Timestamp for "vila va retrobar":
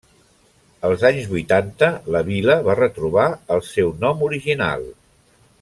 2.31-3.29